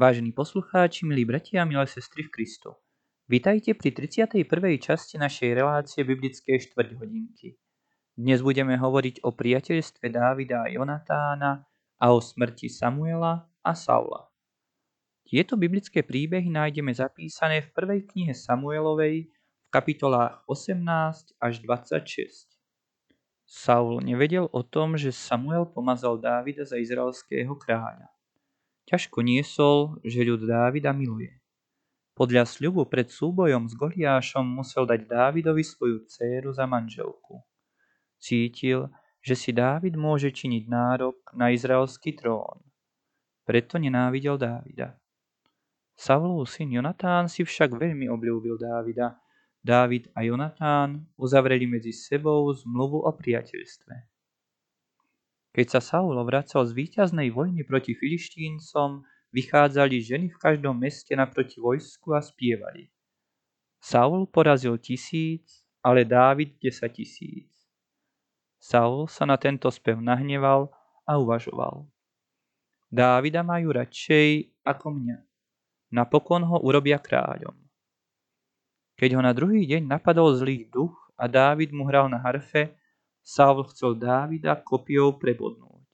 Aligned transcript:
Vážení 0.00 0.32
poslucháči, 0.32 1.04
milí 1.04 1.28
bratia 1.28 1.60
a 1.60 1.68
milé 1.68 1.84
sestry 1.84 2.24
v 2.24 2.32
Kristu. 2.32 2.72
Vítajte 3.28 3.76
pri 3.76 3.92
31. 3.92 4.48
časti 4.80 5.20
našej 5.20 5.52
relácie 5.52 6.00
biblické 6.08 6.56
štvrťhodinky. 6.56 7.60
Dnes 8.16 8.40
budeme 8.40 8.80
hovoriť 8.80 9.20
o 9.28 9.36
priateľstve 9.36 10.08
Dávida 10.08 10.64
a 10.64 10.72
Jonatána 10.72 11.68
a 12.00 12.16
o 12.16 12.18
smrti 12.24 12.72
Samuela 12.72 13.44
a 13.60 13.76
Saula. 13.76 14.32
Tieto 15.28 15.60
biblické 15.60 16.00
príbehy 16.00 16.48
nájdeme 16.48 16.96
zapísané 16.96 17.60
v 17.60 17.68
prvej 17.68 18.08
knihe 18.08 18.32
Samuelovej 18.32 19.28
v 19.28 19.68
kapitolách 19.68 20.48
18 20.48 20.80
až 21.36 21.54
26. 21.60 22.48
Saul 23.44 24.00
nevedel 24.00 24.48
o 24.48 24.64
tom, 24.64 24.96
že 24.96 25.12
Samuel 25.12 25.68
pomazal 25.68 26.16
Dávida 26.16 26.64
za 26.64 26.80
izraelského 26.80 27.52
kráľa. 27.60 28.08
Ťažko 28.90 29.22
niesol, 29.22 30.02
že 30.02 30.26
ľud 30.26 30.50
Dávida 30.50 30.90
miluje. 30.90 31.30
Podľa 32.18 32.42
sľubu 32.42 32.90
pred 32.90 33.06
súbojom 33.06 33.70
s 33.70 33.78
Goliášom 33.78 34.42
musel 34.42 34.82
dať 34.82 35.06
Dávidovi 35.06 35.62
svoju 35.62 36.10
dceru 36.10 36.50
za 36.50 36.66
manželku. 36.66 37.38
Cítil, 38.18 38.90
že 39.22 39.38
si 39.38 39.54
Dávid 39.54 39.94
môže 39.94 40.34
činiť 40.34 40.66
nárok 40.66 41.22
na 41.38 41.54
izraelský 41.54 42.18
trón. 42.18 42.66
Preto 43.46 43.78
nenávidel 43.78 44.34
Dávida. 44.34 44.98
Saulov 45.94 46.50
syn 46.50 46.74
Jonatán 46.74 47.30
si 47.30 47.46
však 47.46 47.78
veľmi 47.78 48.10
obľúbil 48.10 48.58
Dávida. 48.58 49.22
Dávid 49.62 50.10
a 50.18 50.26
Jonatán 50.26 51.06
uzavreli 51.14 51.70
medzi 51.70 51.94
sebou 51.94 52.50
zmluvu 52.50 53.06
o 53.06 53.10
priateľstve. 53.14 54.09
Keď 55.50 55.66
sa 55.66 55.80
Saulo 55.82 56.22
vracal 56.22 56.62
z 56.66 56.72
víťaznej 56.74 57.34
vojny 57.34 57.66
proti 57.66 57.98
filištíncom, 57.98 59.02
vychádzali 59.34 59.96
ženy 59.98 60.26
v 60.30 60.38
každom 60.38 60.78
meste 60.78 61.14
naproti 61.14 61.58
vojsku 61.58 62.14
a 62.14 62.22
spievali. 62.22 62.90
Saul 63.82 64.30
porazil 64.30 64.78
tisíc, 64.78 65.66
ale 65.80 66.06
Dávid 66.06 66.60
desať 66.60 67.02
tisíc. 67.02 67.50
Saul 68.60 69.08
sa 69.08 69.24
na 69.24 69.40
tento 69.40 69.72
spev 69.72 69.98
nahneval 69.98 70.68
a 71.08 71.16
uvažoval. 71.16 71.88
Dávida 72.92 73.40
majú 73.40 73.72
radšej 73.72 74.60
ako 74.62 74.86
mňa 75.00 75.30
napokon 75.90 76.46
ho 76.46 76.62
urobia 76.62 77.02
kráľom. 77.02 77.54
Keď 78.94 79.10
ho 79.18 79.20
na 79.20 79.34
druhý 79.34 79.66
deň 79.66 79.90
napadol 79.90 80.38
zlý 80.38 80.70
duch 80.70 80.94
a 81.18 81.26
Dávid 81.26 81.74
mu 81.74 81.84
hral 81.84 82.06
na 82.06 82.22
harfe, 82.22 82.70
Saul 83.30 83.62
chcel 83.70 83.94
Dávida 83.94 84.58
kopiou 84.58 85.14
prebodnúť. 85.14 85.86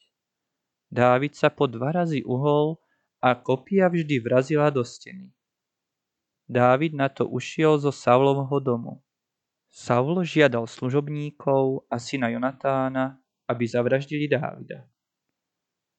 Dávid 0.88 1.36
sa 1.36 1.52
po 1.52 1.68
dva 1.68 1.92
razy 1.92 2.24
uhol 2.24 2.80
a 3.20 3.36
kopia 3.36 3.92
vždy 3.92 4.24
vrazila 4.24 4.72
do 4.72 4.80
steny. 4.80 5.28
Dávid 6.48 6.96
na 6.96 7.12
to 7.12 7.28
ušiel 7.28 7.76
zo 7.76 7.92
Saulovho 7.92 8.56
domu. 8.56 9.04
Saul 9.68 10.24
žiadal 10.24 10.64
služobníkov 10.64 11.84
a 11.92 12.00
syna 12.00 12.32
Jonatána, 12.32 13.20
aby 13.44 13.68
zavraždili 13.68 14.32
Dávida. 14.32 14.88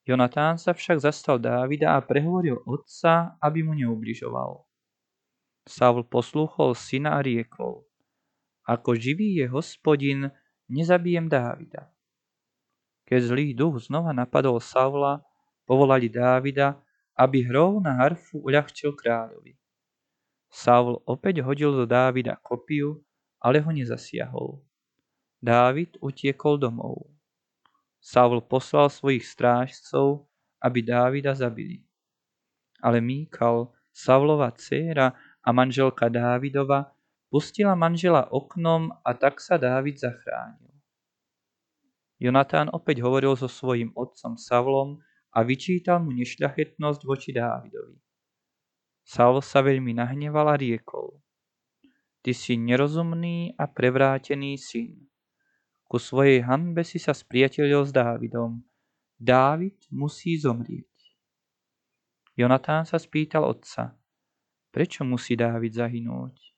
Jonatán 0.09 0.57
sa 0.57 0.73
však 0.73 1.05
zastal 1.05 1.37
Dávida 1.37 1.93
a 1.93 2.01
prehovoril 2.01 2.65
otca, 2.65 3.37
aby 3.37 3.61
mu 3.61 3.77
neubližoval. 3.77 4.65
Saul 5.69 6.01
poslúchol 6.01 6.73
syna 6.73 7.13
a 7.13 7.21
riekol, 7.21 7.85
ako 8.65 8.97
živý 8.97 9.37
je 9.37 9.45
hospodin, 9.53 10.33
nezabijem 10.69 11.27
Dávida. 11.27 11.91
Keď 13.07 13.19
zlý 13.23 13.45
duch 13.55 13.87
znova 13.87 14.11
napadol 14.11 14.59
Saula, 14.59 15.23
povolali 15.63 16.11
Dávida, 16.11 16.75
aby 17.15 17.47
hrou 17.47 17.79
na 17.79 17.97
harfu 18.03 18.43
uľahčil 18.43 18.93
kráľovi. 18.93 19.55
Saul 20.47 20.99
opäť 21.03 21.43
hodil 21.43 21.75
do 21.75 21.83
Dávida 21.87 22.39
kopiu, 22.39 23.03
ale 23.39 23.59
ho 23.59 23.71
nezasiahol. 23.71 24.59
Dávid 25.39 25.95
utiekol 26.01 26.57
domov. 26.57 27.07
Saul 28.01 28.39
poslal 28.39 28.87
svojich 28.87 29.27
strážcov, 29.27 30.27
aby 30.63 30.79
Dávida 30.81 31.35
zabili. 31.35 31.83
Ale 32.81 33.01
Míkal, 33.01 33.69
Saulova 33.93 34.53
dcéra 34.53 35.13
a 35.41 35.49
manželka 35.49 36.05
Dávidova, 36.09 36.93
pustila 37.27 37.75
manžela 37.75 38.27
oknom 38.31 38.91
a 39.03 39.11
tak 39.13 39.43
sa 39.43 39.59
Dávid 39.59 39.99
zachránil. 39.99 40.71
Jonatán 42.17 42.73
opäť 42.73 43.05
hovoril 43.05 43.37
so 43.37 43.45
svojím 43.45 43.93
otcom 43.93 44.41
Savlom 44.41 44.97
a 45.37 45.45
vyčítal 45.45 46.01
mu 46.01 46.09
nešľachetnosť 46.17 47.01
voči 47.05 47.29
Dávidovi. 47.29 48.01
Saul 49.05 49.39
sa 49.45 49.61
veľmi 49.61 49.93
nahneval 49.95 50.49
a 50.49 50.55
riekol. 50.57 51.21
Ty 52.25 52.31
si 52.33 52.57
nerozumný 52.57 53.53
a 53.55 53.69
prevrátený 53.69 54.57
syn. 54.57 55.07
Ku 55.87 55.95
svojej 55.95 56.43
hanbe 56.43 56.83
si 56.83 56.99
sa 56.99 57.15
spriateľil 57.15 57.87
s 57.87 57.95
Dávidom. 57.95 58.59
Dávid 59.15 59.79
musí 59.93 60.35
zomrieť. 60.35 60.91
Jonatán 62.35 62.83
sa 62.83 62.99
spýtal 62.99 63.47
otca, 63.47 63.95
prečo 64.69 65.07
musí 65.07 65.39
Dávid 65.39 65.73
zahynúť? 65.73 66.56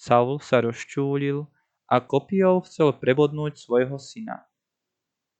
Saul 0.00 0.40
sa 0.40 0.64
rozčúlil 0.64 1.44
a 1.84 2.00
kopiou 2.00 2.64
chcel 2.64 2.96
prebodnúť 2.96 3.60
svojho 3.60 4.00
syna. 4.00 4.48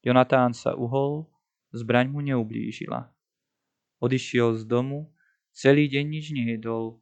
Jonatán 0.04 0.53
sa 0.53 0.76
uhol, 0.76 1.25
zbraň 1.72 2.12
mu 2.12 2.21
neublížila. 2.21 3.09
Odišiel 4.04 4.60
z 4.60 4.69
domu, 4.69 5.09
celý 5.56 5.88
deň 5.88 6.04
nič 6.04 6.26
nejedol. 6.37 7.00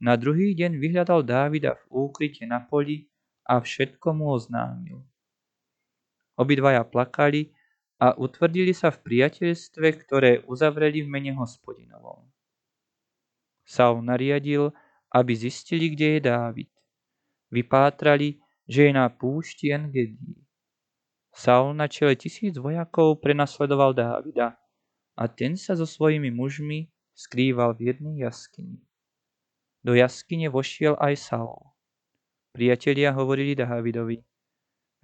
Na 0.00 0.16
druhý 0.16 0.56
deň 0.56 0.80
vyhľadal 0.80 1.28
Dávida 1.28 1.76
v 1.76 2.08
úkryte 2.08 2.48
na 2.48 2.64
poli 2.64 3.12
a 3.44 3.60
všetko 3.60 4.16
mu 4.16 4.32
oznámil. 4.32 5.04
Obidvaja 6.40 6.88
plakali 6.88 7.52
a 8.00 8.16
utvrdili 8.16 8.72
sa 8.72 8.88
v 8.88 9.04
priateľstve, 9.04 9.86
ktoré 10.08 10.40
uzavreli 10.48 11.04
v 11.04 11.08
mene 11.12 11.36
hospodinovom. 11.36 12.24
Saul 13.68 14.00
nariadil, 14.00 14.72
aby 15.12 15.32
zistili, 15.36 15.92
kde 15.92 16.16
je 16.16 16.20
Dávid. 16.24 16.73
Vypátrali, 17.54 18.42
že 18.66 18.90
je 18.90 18.92
na 18.92 19.06
púšti 19.06 19.70
Engedí. 19.70 20.42
Saul 21.30 21.78
na 21.78 21.86
čele 21.86 22.18
tisíc 22.18 22.58
vojakov 22.58 23.22
prenasledoval 23.22 23.94
Dávida 23.94 24.58
a 25.14 25.22
ten 25.30 25.54
sa 25.54 25.78
so 25.78 25.86
svojimi 25.86 26.34
mužmi 26.34 26.90
skrýval 27.14 27.78
v 27.78 27.94
jednej 27.94 28.26
jaskyni. 28.26 28.82
Do 29.86 29.94
jaskyne 29.94 30.50
vošiel 30.50 30.98
aj 30.98 31.14
Saul. 31.30 31.70
Priatelia 32.50 33.14
hovorili 33.14 33.54
Dávidovi, 33.54 34.18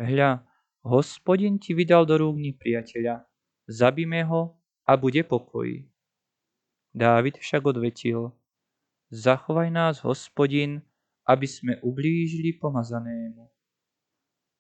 hľa, 0.03 0.43
Hospodin 0.81 1.61
ti 1.61 1.77
vydal 1.77 2.09
do 2.09 2.17
rúk 2.17 2.41
nepriateľa, 2.41 3.29
zabíme 3.69 4.25
ho 4.25 4.57
a 4.89 4.97
bude 4.97 5.21
pokoj. 5.29 5.69
Dávid 6.97 7.37
však 7.37 7.63
odvetil, 7.69 8.33
zachovaj 9.13 9.69
nás, 9.69 10.01
hospodin, 10.01 10.81
aby 11.31 11.47
sme 11.47 11.79
ublížili 11.87 12.59
pomazanému. 12.59 13.47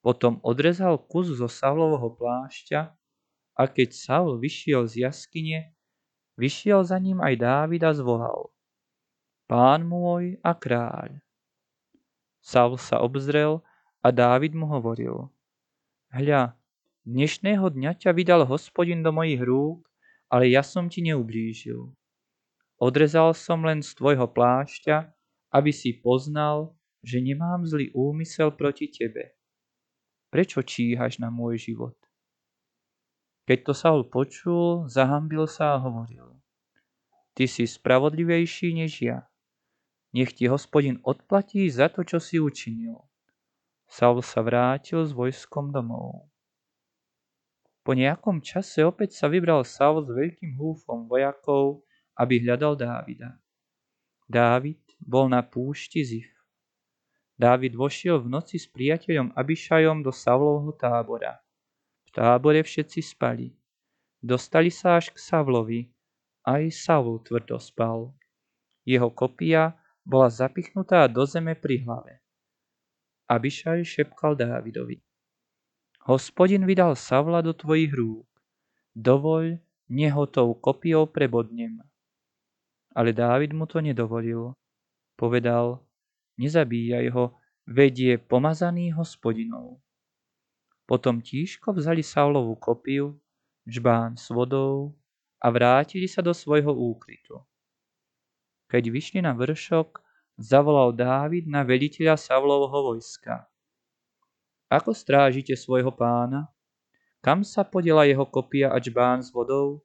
Potom 0.06 0.38
odrezal 0.46 1.02
kus 1.10 1.34
zo 1.34 1.50
Saulovho 1.50 2.14
plášťa 2.14 2.94
a 3.58 3.62
keď 3.66 3.90
Saul 3.90 4.38
vyšiel 4.38 4.86
z 4.86 5.10
jaskyne, 5.10 5.74
vyšiel 6.38 6.86
za 6.86 6.96
ním 7.02 7.18
aj 7.18 7.34
Dávid 7.42 7.82
a 7.82 7.90
zvolal. 7.90 8.54
Pán 9.50 9.82
môj 9.82 10.38
a 10.46 10.54
kráľ. 10.54 11.18
Saul 12.38 12.78
sa 12.78 13.02
obzrel 13.02 13.60
a 14.00 14.14
Dávid 14.14 14.54
mu 14.54 14.70
hovoril. 14.70 15.26
Hľa, 16.14 16.54
dnešného 17.02 17.66
dňa 17.66 17.98
ťa 17.98 18.10
vydal 18.14 18.46
hospodin 18.46 19.02
do 19.02 19.10
mojich 19.10 19.42
rúk, 19.42 19.84
ale 20.30 20.48
ja 20.48 20.62
som 20.62 20.86
ti 20.86 21.02
neublížil. 21.02 21.90
Odrezal 22.80 23.36
som 23.36 23.60
len 23.66 23.84
z 23.84 23.92
tvojho 23.92 24.24
plášťa, 24.30 25.12
aby 25.50 25.74
si 25.74 25.94
poznal, 25.98 26.74
že 27.02 27.18
nemám 27.18 27.66
zlý 27.66 27.90
úmysel 27.92 28.54
proti 28.54 28.86
tebe. 28.90 29.34
Prečo 30.30 30.62
číhaš 30.62 31.18
na 31.18 31.28
môj 31.28 31.58
život? 31.58 31.98
Keď 33.50 33.58
to 33.66 33.72
Saul 33.74 34.06
počul, 34.06 34.86
zahambil 34.86 35.50
sa 35.50 35.74
a 35.74 35.82
hovoril. 35.82 36.38
Ty 37.34 37.50
si 37.50 37.66
spravodlivejší 37.66 38.78
než 38.78 39.02
ja. 39.02 39.26
Nech 40.14 40.34
ti 40.34 40.46
hospodin 40.46 41.02
odplatí 41.02 41.66
za 41.66 41.90
to, 41.90 42.06
čo 42.06 42.22
si 42.22 42.38
učinil. 42.38 42.98
Saul 43.90 44.22
sa 44.22 44.42
vrátil 44.46 45.02
s 45.02 45.10
vojskom 45.10 45.74
domov. 45.74 46.30
Po 47.82 47.96
nejakom 47.96 48.38
čase 48.38 48.86
opäť 48.86 49.18
sa 49.18 49.26
vybral 49.26 49.66
Saul 49.66 50.06
s 50.06 50.10
veľkým 50.14 50.54
húfom 50.54 51.10
vojakov, 51.10 51.82
aby 52.14 52.38
hľadal 52.38 52.78
Dávida. 52.78 53.34
Dávid 54.30 54.78
bol 55.00 55.26
na 55.28 55.40
púšti 55.40 56.04
Zif. 56.04 56.30
Dávid 57.40 57.72
vošiel 57.72 58.20
v 58.20 58.36
noci 58.36 58.60
s 58.60 58.68
priateľom 58.68 59.32
Abišajom 59.32 60.04
do 60.04 60.12
Savlovho 60.12 60.76
tábora. 60.76 61.40
V 62.04 62.08
tábore 62.12 62.60
všetci 62.60 63.00
spali. 63.00 63.56
Dostali 64.20 64.68
sa 64.68 65.00
až 65.00 65.08
k 65.08 65.16
Savlovi 65.16 65.88
Aj 66.44 66.60
Saul 66.68 67.24
tvrdo 67.24 67.56
spal. 67.56 68.12
Jeho 68.84 69.08
kopia 69.08 69.72
bola 70.04 70.28
zapichnutá 70.28 71.08
do 71.08 71.24
zeme 71.24 71.56
pri 71.56 71.80
hlave. 71.80 72.20
Abišaj 73.30 73.88
šepkal 73.88 74.36
Dávidovi. 74.36 75.00
Hospodin 76.04 76.66
vydal 76.68 76.92
Savla 76.92 77.40
do 77.40 77.56
tvojich 77.56 77.92
rúk. 77.94 78.26
Dovoľ, 78.92 79.56
nehotou 79.88 80.52
kopiou 80.58 81.06
prebodnem. 81.06 81.78
Ale 82.90 83.14
Dávid 83.14 83.54
mu 83.54 83.70
to 83.70 83.78
nedovolil. 83.78 84.52
Povedal, 85.20 85.84
nezabíjaj 86.40 87.12
ho, 87.12 87.36
vedie 87.68 88.16
pomazaný 88.16 88.96
hospodinov. 88.96 89.84
Potom 90.88 91.20
tížko 91.20 91.76
vzali 91.76 92.00
Saulovú 92.00 92.56
kopiu, 92.56 93.20
čbán 93.68 94.16
s 94.16 94.32
vodou 94.32 94.96
a 95.36 95.52
vrátili 95.52 96.08
sa 96.08 96.24
do 96.24 96.32
svojho 96.32 96.72
úkrytu. 96.72 97.36
Keď 98.72 98.88
vyšli 98.88 99.20
na 99.20 99.36
vršok, 99.36 100.00
zavolal 100.40 100.96
Dávid 100.96 101.44
na 101.44 101.68
veliteľa 101.68 102.16
Saulovho 102.16 102.96
vojska. 102.96 103.44
Ako 104.72 104.96
strážite 104.96 105.52
svojho 105.52 105.92
pána? 105.92 106.48
Kam 107.20 107.44
sa 107.44 107.60
podela 107.60 108.08
jeho 108.08 108.24
kopia 108.24 108.72
a 108.72 108.80
čbán 108.80 109.20
s 109.20 109.28
vodou? 109.36 109.84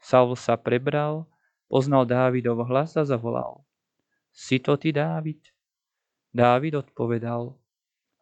Saul 0.00 0.40
sa 0.40 0.56
prebral, 0.56 1.28
poznal 1.68 2.08
Dávidov 2.08 2.64
hlas 2.64 2.96
a 2.96 3.04
zavolal. 3.04 3.60
Si 4.32 4.58
to 4.58 4.80
ty, 4.80 4.92
Dávid? 4.92 5.44
Dávid 6.32 6.74
odpovedal. 6.74 7.52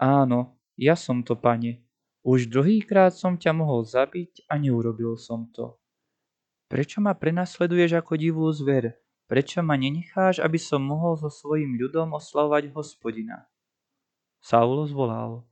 Áno, 0.03 0.59
ja 0.75 0.99
som 0.99 1.23
to, 1.23 1.39
pane. 1.39 1.87
Už 2.27 2.51
druhýkrát 2.51 3.15
som 3.15 3.39
ťa 3.39 3.55
mohol 3.55 3.87
zabiť 3.87 4.45
a 4.51 4.59
neurobil 4.59 5.15
som 5.17 5.49
to. 5.55 5.79
Prečo 6.69 7.01
ma 7.01 7.15
prenasleduješ 7.15 7.97
ako 7.97 8.13
divú 8.19 8.45
zver? 8.51 8.99
Prečo 9.31 9.63
ma 9.63 9.79
nenecháš, 9.79 10.43
aby 10.43 10.59
som 10.59 10.83
mohol 10.83 11.15
so 11.15 11.31
svojím 11.31 11.79
ľudom 11.79 12.11
oslavovať 12.19 12.75
hospodina? 12.75 13.47
Saul 14.43 14.83
zvolal. 14.91 15.47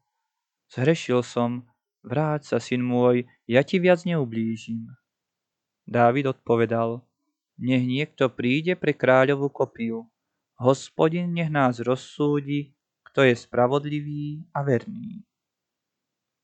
Zhrešil 0.75 1.23
som, 1.23 1.65
vráť 2.03 2.53
sa, 2.53 2.57
syn 2.59 2.83
môj, 2.83 3.25
ja 3.47 3.63
ti 3.63 3.79
viac 3.79 4.03
neublížim. 4.03 4.91
Dávid 5.89 6.29
odpovedal, 6.29 7.01
nech 7.57 7.87
niekto 7.87 8.29
príde 8.29 8.77
pre 8.77 8.93
kráľovú 8.93 9.49
kopiu. 9.49 10.11
Hospodin 10.59 11.31
nech 11.31 11.51
nás 11.55 11.79
rozsúdi, 11.79 12.75
kto 13.07 13.23
je 13.23 13.35
spravodlivý 13.39 14.43
a 14.51 14.67
verný. 14.67 15.23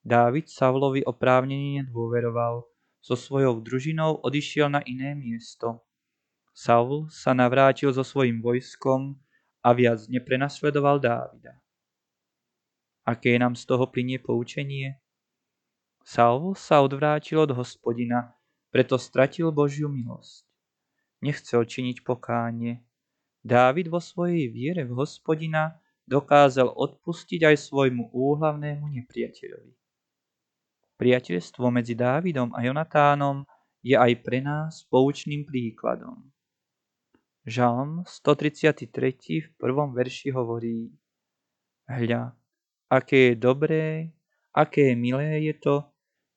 Dávid 0.06 0.46
Saulovi 0.46 1.02
oprávnenie 1.02 1.82
nedôveroval, 1.82 2.62
so 3.02 3.18
svojou 3.18 3.58
družinou 3.58 4.22
odišiel 4.22 4.70
na 4.70 4.80
iné 4.86 5.18
miesto. 5.18 5.82
Saul 6.54 7.10
sa 7.10 7.34
navrátil 7.34 7.90
so 7.90 8.06
svojím 8.06 8.38
vojskom 8.38 9.18
a 9.66 9.74
viac 9.74 10.06
neprenasledoval 10.06 11.02
Dávida. 11.02 11.58
Aké 13.02 13.34
nám 13.34 13.58
z 13.58 13.66
toho 13.66 13.90
plinie 13.90 14.22
poučenie? 14.22 15.02
Saul 16.06 16.54
sa 16.54 16.80
odvrátil 16.80 17.42
od 17.42 17.50
hospodina, 17.52 18.38
preto 18.70 18.94
stratil 18.94 19.50
Božiu 19.50 19.90
milosť. 19.90 20.46
Nechcel 21.20 21.66
činiť 21.66 22.06
pokánie. 22.06 22.80
Dávid 23.44 23.92
vo 23.92 24.00
svojej 24.00 24.48
viere 24.48 24.88
v 24.88 24.96
hospodina 24.96 25.76
dokázal 26.08 26.72
odpustiť 26.72 27.44
aj 27.44 27.56
svojmu 27.68 28.08
úhlavnému 28.08 28.88
nepriateľovi. 28.88 29.72
Priateľstvo 30.96 31.68
medzi 31.68 31.92
Dávidom 31.92 32.56
a 32.56 32.64
Jonatánom 32.64 33.44
je 33.84 33.92
aj 34.00 34.12
pre 34.24 34.40
nás 34.40 34.88
poučným 34.88 35.44
príkladom. 35.44 36.24
Žalm 37.44 38.08
133 38.08 38.88
v 39.44 39.48
prvom 39.60 39.92
verši 39.92 40.32
hovorí 40.32 40.88
Hľa, 41.84 42.32
aké 42.88 43.28
je 43.28 43.34
dobré, 43.36 44.16
aké 44.56 44.96
milé 44.96 45.52
je 45.52 45.54
to, 45.60 45.76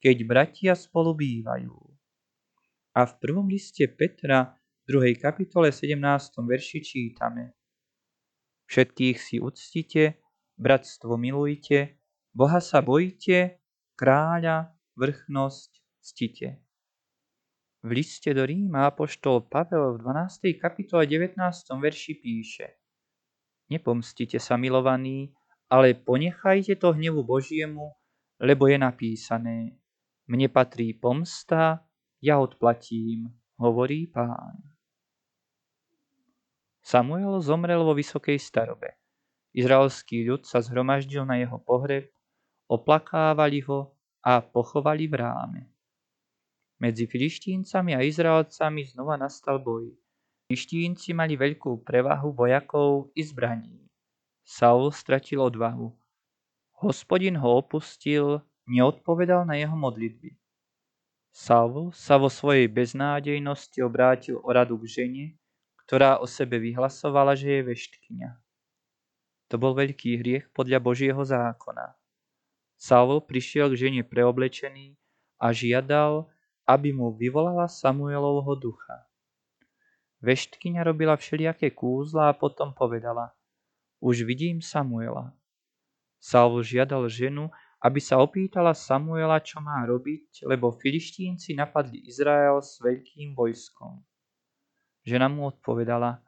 keď 0.04 0.16
bratia 0.28 0.72
spolu 0.76 1.16
bývajú. 1.16 1.72
A 2.92 3.08
v 3.08 3.12
prvom 3.16 3.48
liste 3.48 3.88
Petra 3.88 4.57
2. 4.88 5.20
kapitole 5.20 5.68
17. 5.68 6.00
verši 6.48 6.80
čítame 6.80 7.52
Všetkých 8.72 9.20
si 9.20 9.36
uctite, 9.36 10.16
bratstvo 10.56 11.20
milujte, 11.20 12.00
Boha 12.32 12.56
sa 12.56 12.80
bojte, 12.80 13.60
kráľa, 14.00 14.72
vrchnosť 14.96 15.70
ctite. 16.00 16.64
V 17.84 17.90
liste 18.00 18.32
do 18.32 18.48
Ríma 18.48 18.88
apoštol 18.88 19.44
Pavel 19.52 20.00
v 20.00 20.08
12. 20.08 20.56
kapitole 20.56 21.04
19. 21.04 21.36
verši 21.68 22.12
píše 22.16 22.80
Nepomstite 23.68 24.40
sa 24.40 24.56
milovaní, 24.56 25.36
ale 25.68 26.00
ponechajte 26.00 26.80
to 26.80 26.96
hnevu 26.96 27.28
Božiemu, 27.28 27.92
lebo 28.40 28.64
je 28.64 28.80
napísané 28.80 29.76
Mne 30.32 30.48
patrí 30.48 30.96
pomsta, 30.96 31.84
ja 32.24 32.40
odplatím, 32.40 33.36
hovorí 33.60 34.08
pán. 34.08 34.77
Samuel 36.88 37.44
zomrel 37.44 37.84
vo 37.84 37.92
vysokej 37.92 38.40
starobe. 38.40 38.96
Izraelský 39.52 40.24
ľud 40.24 40.48
sa 40.48 40.64
zhromaždil 40.64 41.20
na 41.28 41.36
jeho 41.36 41.60
pohreb, 41.60 42.08
oplakávali 42.64 43.60
ho 43.68 43.92
a 44.24 44.40
pochovali 44.40 45.04
v 45.04 45.20
ráme. 45.20 45.62
Medzi 46.80 47.04
filištíncami 47.04 47.92
a 47.92 48.00
Izraelcami 48.00 48.88
znova 48.88 49.20
nastal 49.20 49.60
boj. 49.60 49.92
Filištínci 50.48 51.12
mali 51.12 51.36
veľkú 51.36 51.84
prevahu 51.84 52.32
vojakov 52.32 53.12
i 53.12 53.20
zbraní. 53.20 53.84
Saul 54.48 54.88
stratil 54.88 55.44
odvahu. 55.44 55.92
Hospodin 56.80 57.36
ho 57.36 57.60
opustil, 57.60 58.40
neodpovedal 58.64 59.44
na 59.44 59.60
jeho 59.60 59.76
modlitby. 59.76 60.32
Saul 61.36 61.92
sa 61.92 62.16
vo 62.16 62.32
svojej 62.32 62.64
beznádejnosti 62.64 63.76
obrátil 63.84 64.40
o 64.40 64.48
radu 64.48 64.80
k 64.80 64.88
žene, 64.88 65.24
ktorá 65.88 66.20
o 66.20 66.28
sebe 66.28 66.60
vyhlasovala, 66.60 67.32
že 67.32 67.48
je 67.48 67.62
veštkyňa. 67.72 68.30
To 69.48 69.56
bol 69.56 69.72
veľký 69.72 70.20
hriech 70.20 70.52
podľa 70.52 70.84
Božieho 70.84 71.24
zákona. 71.24 71.96
Saul 72.76 73.24
prišiel 73.24 73.72
k 73.72 73.88
žene 73.88 74.02
preoblečený 74.04 75.00
a 75.40 75.48
žiadal, 75.48 76.28
aby 76.68 76.92
mu 76.92 77.08
vyvolala 77.16 77.64
Samuelovho 77.72 78.52
ducha. 78.60 79.08
Veštkyňa 80.20 80.84
robila 80.84 81.16
všelijaké 81.16 81.72
kúzla 81.72 82.28
a 82.28 82.36
potom 82.36 82.76
povedala 82.76 83.32
Už 84.04 84.28
vidím 84.28 84.60
Samuela. 84.60 85.32
Saul 86.20 86.60
žiadal 86.60 87.08
ženu, 87.08 87.48
aby 87.80 87.96
sa 87.96 88.20
opýtala 88.20 88.76
Samuela, 88.76 89.40
čo 89.40 89.64
má 89.64 89.80
robiť, 89.88 90.44
lebo 90.44 90.68
filištínci 90.68 91.56
napadli 91.56 92.04
Izrael 92.04 92.60
s 92.60 92.76
veľkým 92.76 93.32
vojskom. 93.32 94.04
Žena 95.06 95.30
mu 95.30 95.46
odpovedala, 95.50 96.22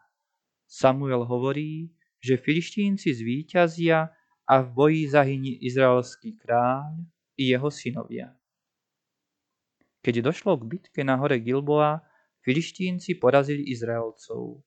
Samuel 0.71 1.27
hovorí, 1.27 1.91
že 2.23 2.39
filištínci 2.39 3.11
zvíťazia 3.11 4.13
a 4.47 4.55
v 4.63 4.69
boji 4.71 5.03
zahynie 5.11 5.59
izraelský 5.63 6.39
kráľ 6.39 7.03
i 7.35 7.51
jeho 7.51 7.71
synovia. 7.73 8.37
Keď 10.01 10.25
došlo 10.25 10.57
k 10.61 10.69
bitke 10.69 11.01
na 11.03 11.19
hore 11.19 11.43
Gilboa, 11.43 12.01
filištínci 12.47 13.21
porazili 13.21 13.69
Izraelcov. 13.69 14.65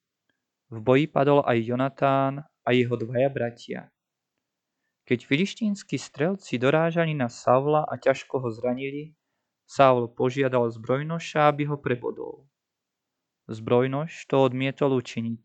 V 0.69 0.77
boji 0.81 1.05
padol 1.09 1.41
aj 1.45 1.57
Jonatán 1.61 2.33
a 2.41 2.69
jeho 2.73 2.93
dvaja 2.97 3.29
bratia. 3.29 3.81
Keď 5.03 5.19
filištínsky 5.27 5.99
strelci 5.99 6.55
dorážali 6.55 7.11
na 7.11 7.27
Savla 7.27 7.83
a 7.83 7.99
ťažko 7.99 8.39
ho 8.39 8.49
zranili, 8.55 9.13
Saul 9.67 10.07
požiadal 10.11 10.69
zbrojnoša, 10.71 11.51
aby 11.51 11.67
ho 11.67 11.75
prebodol. 11.75 12.47
Zbrojnož 13.51 14.27
to 14.31 14.39
odmietol 14.39 14.95
učiniť. 14.95 15.43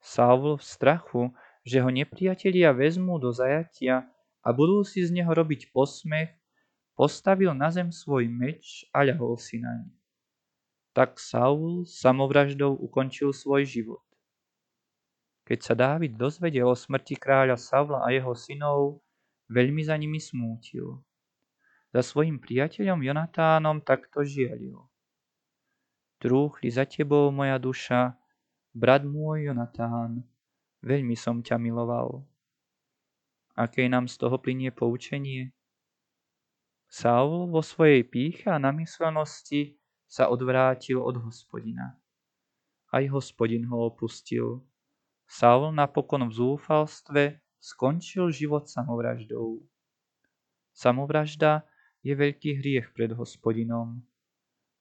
Saul 0.00 0.56
v 0.56 0.64
strachu, 0.64 1.22
že 1.66 1.82
ho 1.82 1.90
nepriatelia 1.90 2.72
vezmú 2.72 3.18
do 3.18 3.34
zajatia 3.34 4.08
a 4.40 4.48
budú 4.54 4.86
si 4.86 5.04
z 5.04 5.12
neho 5.12 5.28
robiť 5.28 5.74
posmech, 5.74 6.32
postavil 6.96 7.52
na 7.52 7.68
zem 7.68 7.92
svoj 7.92 8.30
meč 8.30 8.88
a 8.94 9.04
ľahol 9.04 9.36
si 9.36 9.60
naň. 9.60 9.90
Tak 10.94 11.20
Saul 11.22 11.86
samovraždou 11.86 12.74
ukončil 12.78 13.30
svoj 13.30 13.62
život. 13.66 14.02
Keď 15.46 15.58
sa 15.62 15.74
Dávid 15.74 16.14
dozvedel 16.14 16.66
o 16.66 16.78
smrti 16.78 17.18
kráľa 17.18 17.58
Savla 17.58 18.06
a 18.06 18.14
jeho 18.14 18.34
synov, 18.38 19.02
veľmi 19.50 19.82
za 19.82 19.98
nimi 19.98 20.22
smútil. 20.22 21.02
Za 21.90 22.06
svojim 22.06 22.38
priateľom 22.38 23.02
Jonatánom 23.02 23.82
takto 23.82 24.22
žialil. 24.22 24.89
Trúchli 26.20 26.68
za 26.68 26.84
tebou, 26.84 27.32
moja 27.32 27.56
duša, 27.56 28.12
brat 28.76 29.08
môj 29.08 29.48
Jonatán, 29.48 30.20
veľmi 30.84 31.16
som 31.16 31.40
ťa 31.40 31.56
miloval. 31.56 32.20
Aké 33.56 33.88
nám 33.88 34.04
z 34.04 34.20
toho 34.20 34.36
plinie 34.36 34.68
poučenie? 34.68 35.56
Saul 36.92 37.48
vo 37.48 37.64
svojej 37.64 38.04
píche 38.04 38.52
a 38.52 38.60
namyslenosti 38.60 39.80
sa 40.04 40.28
odvrátil 40.28 41.00
od 41.00 41.24
hospodina. 41.24 41.96
Aj 42.92 43.04
hospodin 43.08 43.64
ho 43.72 43.88
opustil. 43.88 44.60
Saul 45.24 45.72
napokon 45.72 46.28
v 46.28 46.36
zúfalstve 46.36 47.22
skončil 47.64 48.28
život 48.28 48.68
samovraždou. 48.68 49.62
Samovražda 50.76 51.64
je 52.04 52.12
veľký 52.12 52.60
hriech 52.60 52.92
pred 52.92 53.16
hospodinom. 53.16 54.04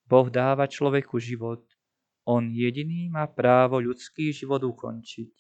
Boh 0.10 0.26
dáva 0.26 0.66
človeku 0.66 1.22
život. 1.22 1.62
On 2.26 2.42
jediný 2.42 3.14
má 3.14 3.30
právo 3.30 3.78
ľudský 3.78 4.34
život 4.34 4.66
ukončiť. 4.66 5.34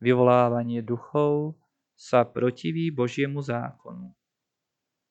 Vyvolávanie 0.00 0.80
duchov 0.80 1.60
sa 1.92 2.24
protiví 2.24 2.88
Božiemu 2.88 3.44
zákonu. 3.44 4.16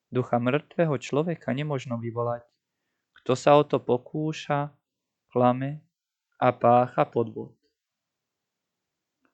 Ducha 0.10 0.42
mŕtvého 0.42 0.98
človeka 0.98 1.54
nemožno 1.54 2.02
vyvolať. 2.02 2.50
Kto 3.22 3.38
sa 3.38 3.60
o 3.60 3.64
to 3.68 3.78
pokúša, 3.78 4.74
klame 5.30 5.86
a 6.42 6.50
pácha 6.50 7.06
podvod. 7.06 7.54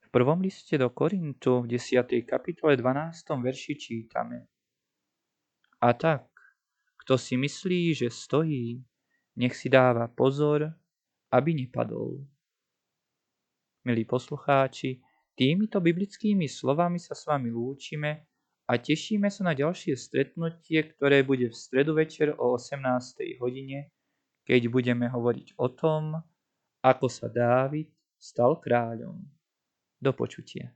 V 0.03 0.07
prvom 0.11 0.43
liste 0.43 0.75
do 0.75 0.91
Korintu 0.91 1.63
v 1.63 1.77
10. 1.79 2.27
kapitole 2.27 2.75
12. 2.75 3.23
verši 3.39 3.73
čítame 3.79 4.51
A 5.79 5.93
tak, 5.95 6.27
kto 7.05 7.15
si 7.15 7.37
myslí, 7.39 7.93
že 7.93 8.09
stojí, 8.09 8.81
nech 9.37 9.53
si 9.57 9.69
dáva 9.69 10.05
pozor, 10.09 10.69
aby 11.33 11.57
nepadol. 11.57 12.21
Milí 13.83 14.05
poslucháči, 14.05 15.01
týmito 15.35 15.81
biblickými 15.81 16.47
slovami 16.47 17.01
sa 17.01 17.17
s 17.17 17.27
vami 17.27 17.51
lúčime 17.51 18.29
a 18.69 18.79
tešíme 18.79 19.27
sa 19.27 19.43
na 19.43 19.53
ďalšie 19.57 19.97
stretnutie, 19.97 20.79
ktoré 20.95 21.25
bude 21.25 21.51
v 21.51 21.55
stredu 21.55 21.97
večer 21.97 22.31
o 22.37 22.55
18. 22.55 23.43
hodine, 23.43 23.91
keď 24.47 24.71
budeme 24.71 25.11
hovoriť 25.11 25.59
o 25.59 25.67
tom, 25.73 26.15
ako 26.79 27.07
sa 27.11 27.27
Dávid 27.27 27.91
stal 28.15 28.59
kráľom. 28.59 29.19
Do 29.99 30.11
počutia. 30.15 30.71